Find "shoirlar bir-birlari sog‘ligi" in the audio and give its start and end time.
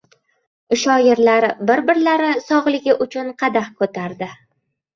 0.83-2.99